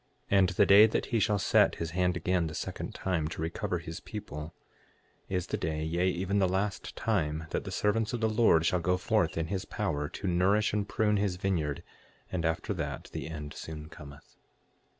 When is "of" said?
8.11-8.19